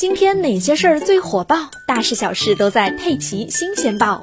[0.00, 1.70] 今天哪些事儿最火爆？
[1.86, 4.18] 大事小事都在《佩奇新鲜报》。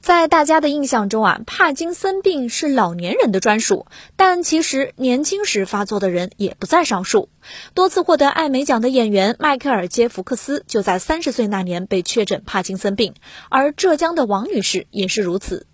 [0.00, 3.84] 在大家的印象中啊，帕金森病是老年人的专属，
[4.16, 7.28] 但其实年轻时发作的人也不在少数。
[7.74, 13.12] 多次获得艾美奖的演员迈克尔·杰弗克斯就在三十岁那年被确诊帕金森病，
[13.50, 15.66] 而浙江的王女士也是如此。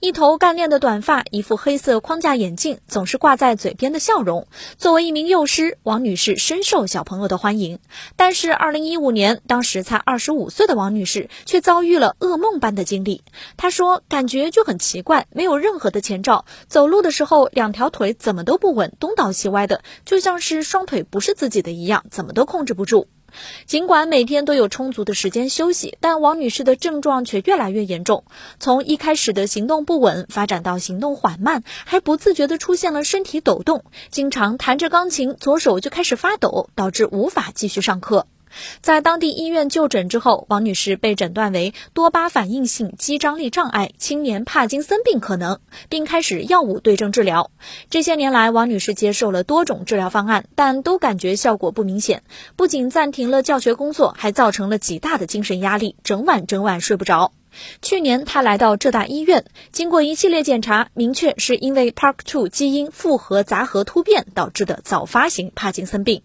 [0.00, 4.46] 一头干练的短发，一副黑色框架眼镜，总是挂在嘴边的笑容。
[4.78, 7.78] 作为一名幼师，王女士深受小朋友的欢迎。
[8.16, 13.22] 但是，二零一五年，当时才二十五岁的王女士却遭遇了噩梦般的经历。
[13.56, 23.08] 她说：“感觉就很奇怪，没有任何的前兆，走路的时候两条腿怎么都不稳，东倒西歪的，就像是双腿不是自己的一样，怎么都控制不住。”
[23.66, 28.24] 尽管每天都有充足的时间休息，但王女士的症状却越来越严重。
[28.58, 38.26] 从一开始的行动不稳，发展到行动缓慢，还不自觉地出现了身体抖动，经常弹着钢琴，左手就开始发抖，导致无法继续上课。
[38.80, 47.50] 在当地医院就诊之后，王女士被诊断为多巴反应性肌张力障碍、青年帕金森病可能，并开始药物对症治疗。
[47.90, 52.22] 这些年来，王女士接受了多种治疗方案，但都感觉效果不明显。
[52.56, 57.32] 不仅暂停了教学工作，还造成了极大的精神压力，整晚整晚睡不着。
[57.82, 66.22] 去年，她来到浙大医院，经过一系列检查，明确是因为 Park2 基因复合杂合突变导致的早发型帕金森病。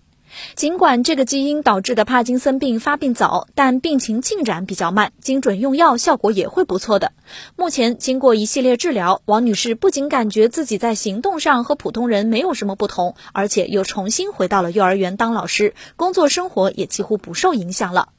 [0.56, 7.12] 尽管这个基因导致的帕金森病发病早，但病情进展比较慢，精准用药效果也会不错的。
[7.56, 18.10] 目前经过一系列治疗，王女士不仅感觉自己在行动上和普通人没有什么不同，而且又重新回到了幼儿园当老师，工作生活也几乎不受影响了。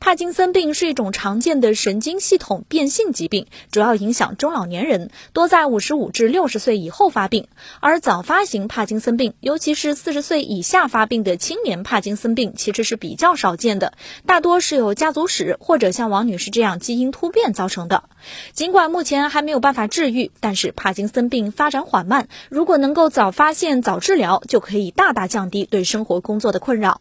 [0.00, 7.48] 帕金森病是一种常见的神经系统变性疾病，主要影响中老年人，多在五十五至六十岁以后发病。
[7.80, 13.92] 而早发型帕金森病，尤其是四十岁以下发病的青年帕金森病，其实是比较少见的，
[14.26, 18.04] 大多是有家族史或者像王女士这样基因突变造成的。
[18.52, 27.00] 尽管目前还没有办法治愈，但是帕金森病发展缓慢，如果能够早发现、早治疗，就可以大大降低对生活工作的困扰。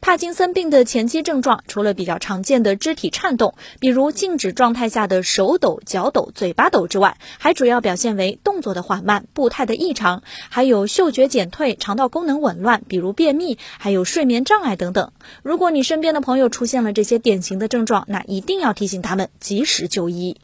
[0.00, 15.12] 帕金森病的前期症状，除了比较常见的肢体颤动，比如静止状态下的手抖、脚抖、嘴巴抖之外，还主要表现为动作的缓慢、步态的异常，还有嗅觉减退、肠道功能紊乱，比如便秘，还有睡眠障碍等等。
[15.42, 20.36] 如果你身边的朋友出现了这些典型的症状，那一定要提醒他们及时就医。